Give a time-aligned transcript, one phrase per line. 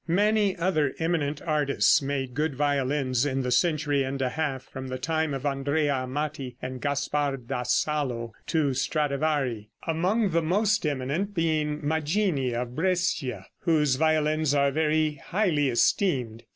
[0.07, 4.97] Many other eminent artists made good violins in the century and a half from the
[4.97, 11.81] time of Andrea Amati and Gaspar da Salo to Stradivari, among the most eminent being
[11.83, 16.45] Maggini, of Brescia, whose violins are very highly esteemed.